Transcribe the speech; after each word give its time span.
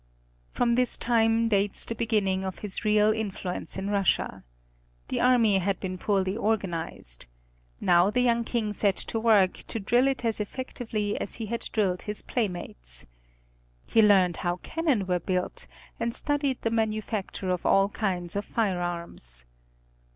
From 0.49 0.73
this 0.73 0.97
time 0.97 1.47
dates 1.47 1.85
the 1.85 1.93
beginning 1.93 2.43
of 2.43 2.57
his 2.65 2.83
real 2.83 3.11
influence 3.13 3.77
in 3.77 3.91
Russia. 3.91 4.43
The 5.09 5.19
army 5.21 5.59
had 5.59 5.79
been 5.79 5.99
poorly 5.99 6.35
organized. 6.35 7.27
Now 7.79 8.09
the 8.09 8.21
young 8.21 8.43
King 8.43 8.73
set 8.73 8.95
to 8.95 9.19
work 9.19 9.53
to 9.67 9.79
drill 9.79 10.07
it 10.07 10.25
as 10.25 10.39
effectively 10.39 11.19
as 11.21 11.35
he 11.35 11.45
had 11.45 11.69
drilled 11.71 12.01
his 12.01 12.23
playmates. 12.23 13.05
He 13.85 14.01
learned 14.01 14.37
how 14.37 14.55
cannon 14.63 15.05
were 15.05 15.19
built, 15.19 15.67
and 15.99 16.15
studied 16.15 16.63
the 16.63 16.71
manufacture 16.71 17.51
of 17.51 17.63
all 17.63 17.87
kinds 17.89 18.35
of 18.35 18.43
firearms. 18.43 19.45